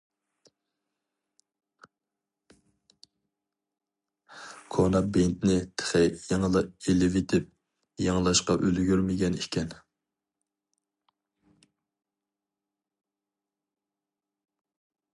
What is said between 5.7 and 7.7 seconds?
تېخى يېڭىلا ئېلىۋېتىپ،